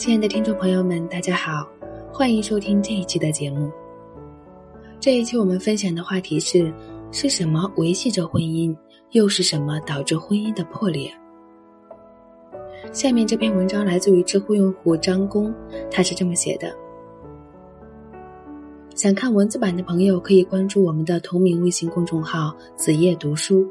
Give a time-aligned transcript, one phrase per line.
[0.00, 1.68] 亲爱的听众朋友们，大家好，
[2.10, 3.70] 欢迎收听这一期的节目。
[4.98, 6.72] 这一期我们分享的话题是：
[7.12, 8.74] 是什么维系着婚姻，
[9.10, 11.12] 又是什么导致婚姻的破裂？
[12.94, 15.54] 下面这篇文章来自于知乎用户张工，
[15.90, 16.74] 他是这么写的：
[18.94, 23.70] 想看文字版的朋友可以关注我们的同名微信公众号“子夜读书”。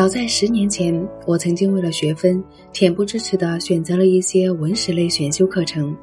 [0.00, 5.94] 早在十年前，我曾经为了学分，恬不知耻的选择了一些文史类选修课程。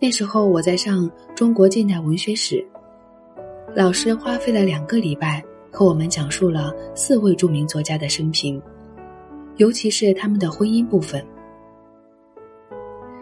[0.00, 2.66] 那时候我在上中国近代文学史，
[3.74, 8.58] 老师花费了两个礼拜和我们讲述了四位著名作家的生平，
[9.58, 11.22] 尤其是他们的婚姻部分。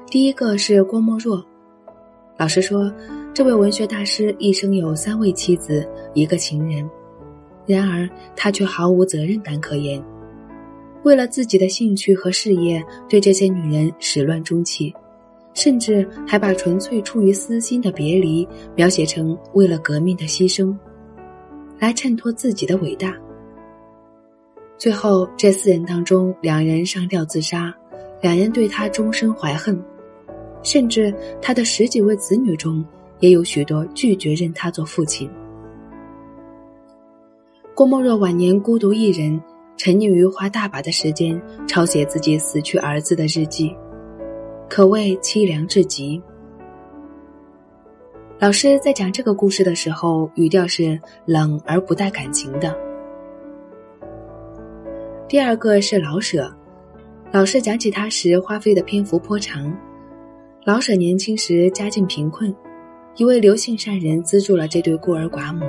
[0.06, 1.45] 第一个是郭沫若，
[2.38, 2.88] 老师说，
[3.34, 6.88] 这位文学大师一生有三位妻子，一个情人。
[7.66, 10.02] 然而，他却毫无责任感可言，
[11.02, 14.93] 为了自己的兴趣和事业，对这些女人始乱终弃，
[15.54, 20.76] 甚至还把纯粹出于私心的别离描写成为了革命的牺牲，
[21.79, 23.15] 来衬托自己的伟大。
[24.77, 27.73] 最后，这四人当中，两人上吊自杀，
[28.21, 29.79] 两人对他终身怀恨，
[30.62, 32.84] 甚至他的十几位子女中，
[33.21, 35.30] 也有许多拒绝认他做父亲。
[37.80, 39.42] 郭沫若晚年孤独一人，
[39.78, 43.74] 沉溺于花大把的时间抄写自己死去儿子的日记，
[44.68, 46.22] 可谓凄凉至极。
[48.38, 52.76] 老师在讲这个故事的时候，语调是冷而不带感情的。
[55.26, 56.54] 第二个是老舍，
[57.32, 59.74] 老师讲起他时花费的篇幅颇长。
[60.66, 62.54] 老舍年轻时家境贫困，
[63.16, 65.65] 一位刘姓善人资助了这对孤儿寡母。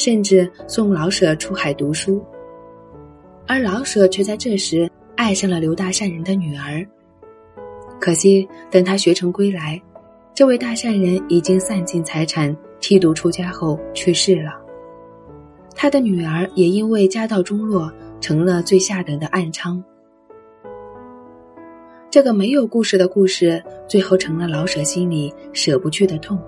[0.00, 2.24] 甚至送老舍出海读书，
[3.46, 6.82] 而老舍却在这时爱上了刘大善人的女儿。
[8.00, 9.78] 可惜，等他学成归来，
[10.32, 14.52] 这位大善人已经散尽财产，剃度出家后去世了。
[15.76, 19.82] 他的女儿也因为家道中落，成了最下等的暗娼。
[22.08, 26.40] 这个没有故事的故事，最后成了老舍心里舍不去的痛。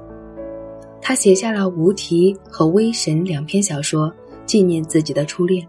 [1.05, 4.11] 他写下了《无题》和《微神》两篇小说，
[4.47, 5.67] 纪念自己的初恋，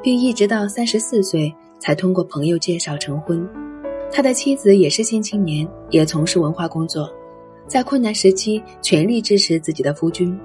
[0.00, 3.46] 并一直到三十四岁才通过朋友介绍成婚。
[4.12, 7.10] 他的妻子也是新青年，也从事文化工作，
[7.66, 10.38] 在困难时期全力支持自己的夫君。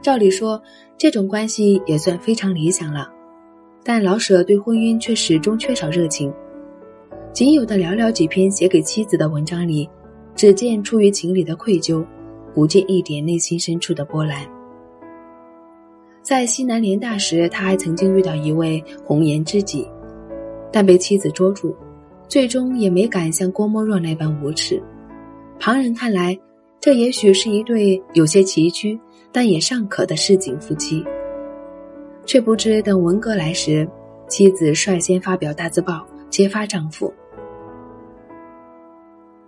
[0.00, 0.62] 照理说，
[0.96, 3.10] 这种关系也算非常理想了，
[3.82, 6.32] 但老舍对婚姻却始终缺少热情，
[7.32, 9.90] 仅有的寥寥几篇写给妻子的文章里，
[10.36, 12.06] 只见出于情理的愧疚。
[12.58, 14.44] 不见一点内心深处的波澜。
[16.22, 19.88] 在西南联大时，他还曾经遇到一位红颜知己，
[20.72, 21.72] 但被妻子捉住，
[22.26, 24.82] 最终也没敢像郭沫若那般无耻。
[25.60, 26.36] 旁人看来，
[26.80, 28.98] 这也许是一对有些崎岖
[29.30, 31.04] 但也尚可的市井夫妻。
[32.26, 33.88] 却不知等文革来时，
[34.26, 37.14] 妻子率先发表大字报揭发丈夫。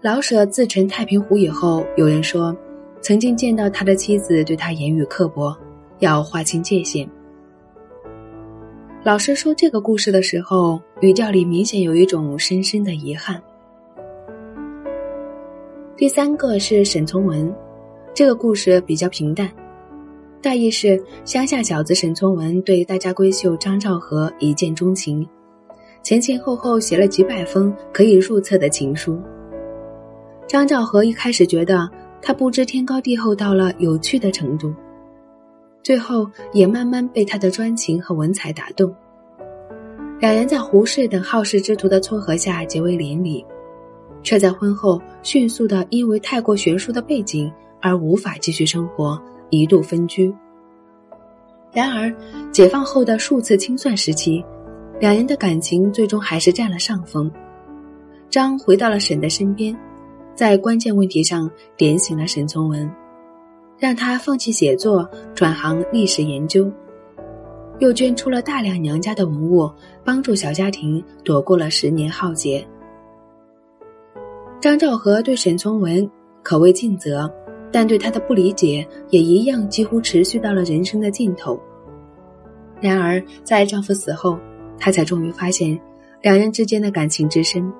[0.00, 2.56] 老舍自陈太平湖以后，有人说。
[3.02, 5.56] 曾经见到他的妻子对他言语刻薄，
[6.00, 7.08] 要划清界限。
[9.02, 13.42] 老师说这个故事的时候，语调里明显有一种深深的遗憾。
[15.96, 17.50] 第三个是沈从文，
[18.12, 19.50] 这个故事比较平淡，
[20.42, 25.26] 大意是乡下小子沈从文对大家闺秀张兆和一见钟情，
[26.02, 29.18] 前前后后写了几百封可以入册的情书。
[30.46, 31.90] 张兆和一开始觉得。
[32.22, 34.74] 他不知天高地厚到了有趣的程度，
[35.82, 38.94] 最后也慢慢被他的专情和文采打动。
[40.20, 43.44] 两人在胡适等好事之徒的撮合下结为连理，
[44.22, 47.50] 却在婚后迅速的因为太过悬殊的背景
[47.80, 50.32] 而无法继续生活，一度分居。
[51.72, 52.14] 然而，
[52.52, 54.44] 解放后的数次清算时期，
[55.00, 57.30] 两人的感情最终还是占了上风。
[58.28, 59.74] 张回到了沈的身边。
[60.40, 62.90] 在关键问题上点醒了沈从文，
[63.78, 66.72] 让他放弃写作，转行历史研究，
[67.78, 69.70] 又捐出了大量娘家的文物，
[70.02, 72.66] 帮助小家庭躲过了十年浩劫。
[74.62, 76.10] 张兆和对沈从文
[76.42, 77.30] 可谓尽责，
[77.70, 81.60] 但对他的不理解也一样，几乎持续到了人生的尽头。
[82.80, 84.38] 然而，在丈夫死后，
[84.78, 85.78] 她才终于发现
[86.22, 87.70] 两人之间的感情之深。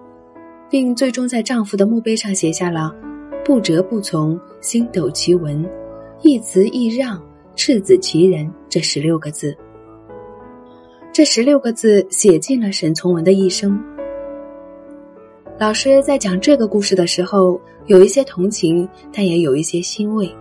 [0.71, 2.95] 并最终在丈夫的墓碑上写下了
[3.45, 5.69] “不折不从，星斗其文，
[6.23, 7.21] 一词一让，
[7.57, 9.55] 赤子其人”这十六个字。
[11.13, 13.83] 这十六个字写尽了沈从文的一生，
[15.59, 20.33] 老师在讲这个故事的时候，有一些同情，但也有一些欣慰。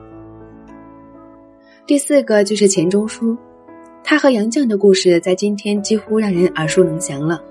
[1.88, 3.36] 第四个就是钱钟书，
[4.04, 7.44] 他和杨绛的故事在今天几乎让人耳熟能详了。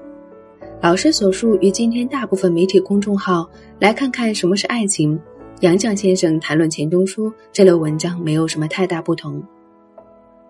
[0.81, 5.19] 老师所述与今天大部分媒体公众号来看看什么是爱情，
[5.61, 9.43] 杨绛先生谈论钱钟书这类文章没有什么太大不同。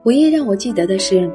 [0.04, 1.30] 唯一让我记得的是，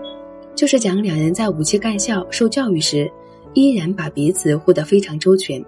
[0.53, 3.11] 就是讲两人在五七干校受教育时，
[3.55, 5.63] 依然把彼此护得非常周全。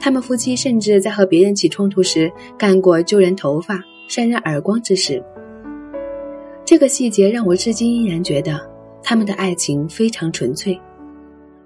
[0.00, 3.78] 他们夫妻甚至在和别人起冲突时，干过揪人头发、
[4.08, 5.22] 扇人耳光之事。
[6.64, 8.58] 这个细节让我至今依然觉得，
[9.02, 10.80] 他们的爱情非常纯粹。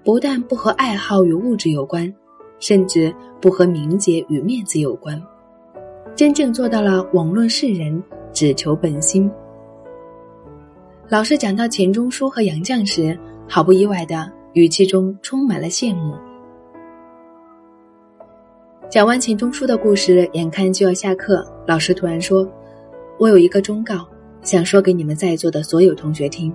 [0.03, 2.11] 不但不和爱好与物质有关，
[2.59, 5.21] 甚至不和名节与面子有关，
[6.15, 8.01] 真正做到了罔论世人，
[8.33, 9.29] 只求本心。
[11.07, 13.17] 老师讲到钱钟书和杨绛时，
[13.47, 16.15] 毫不意外的语气中充满了羡慕。
[18.89, 22.49] 讲完钱钟书的故事，眼看就要下课，老师突然说
[23.19, 24.07] ：“我有一个忠告，
[24.41, 26.51] 想说给你们在座的所有同学听。”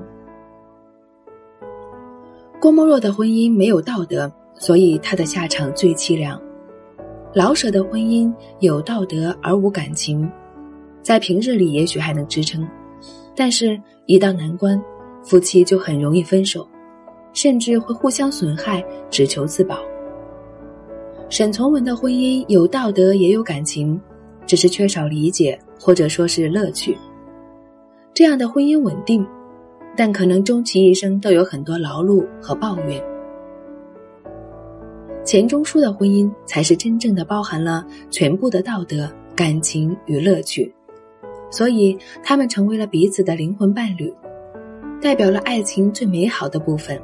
[2.58, 6.40] 郭沫若的婚姻没有道德，所以他的下场最凄凉。
[7.34, 10.28] 老舍的婚姻有道德而无感情，
[11.02, 12.66] 在平日里也许还能支撑，
[13.36, 14.82] 但是一到难关，
[15.22, 16.66] 夫妻就很容易分手，
[17.34, 19.78] 甚至会互相损害，只求自保。
[21.28, 24.00] 沈从文的婚姻有道德也有感情，
[24.46, 26.96] 只是缺少理解或者说是乐趣。
[28.14, 29.26] 这样的婚姻稳定。
[29.96, 33.02] 但可能终其一生都有很多劳碌和抱怨。
[35.24, 40.72] 钱钟书的婚姻才是真正的包含了全部的道德、感情与乐趣，
[41.50, 44.12] 所以他们成为了彼此的灵魂伴侣，
[45.00, 47.00] 代表了爱情最美好的部分。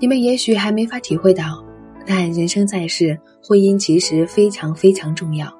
[0.00, 1.64] 你们也许还没法体会到，
[2.06, 5.52] 但人生在世，婚姻其实非常非常重要。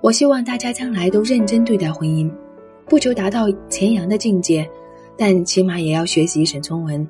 [0.00, 2.30] 我希望大家将来都认真对待婚姻。
[2.88, 4.68] 不求达到钱阳的境界，
[5.16, 7.06] 但起码也要学习沈从文，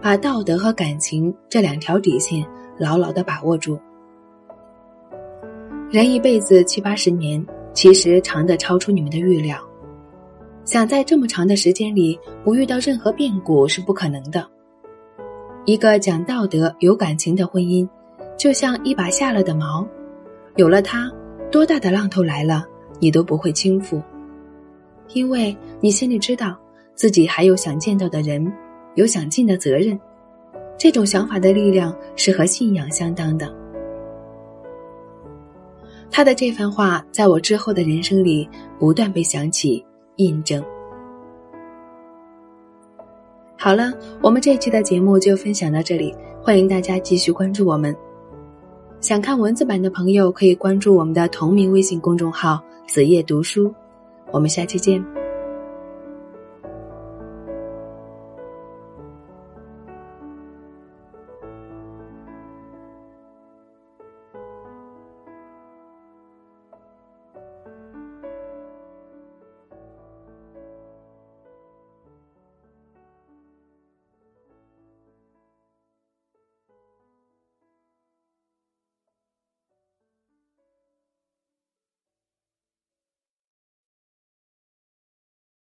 [0.00, 2.42] 把道德和感情这两条底线
[2.78, 3.78] 牢牢的把握住。
[5.90, 7.44] 人一辈子七八十年，
[7.74, 9.58] 其实长的超出你们的预料。
[10.64, 14.48] 想在这么长的时间里不遇到任何变故是不可能的。
[15.66, 17.86] 一个讲道德、有感情的婚姻，
[18.38, 19.86] 就像一把下了的锚，
[20.56, 21.10] 有了它，
[21.50, 22.64] 多大的浪头来了，
[22.98, 24.00] 你都不会轻浮。
[25.14, 26.58] 因为你心里知道，
[26.94, 28.52] 自己还有想见到的人，
[28.94, 29.98] 有想尽的责任，
[30.78, 33.52] 这种想法的力量是和信仰相当的。
[36.10, 39.84] 他的这番话，在我之后的人生里不断被想起、
[40.16, 40.62] 印证。
[43.56, 47.96] 好了，我们这期的节目就分享到这里，欢迎大家继续关注我们。
[49.00, 53.72] 想看文字版的朋友，可以关注我们的同名微信公众号“子夜读书”。
[54.32, 55.21] 我们下期见。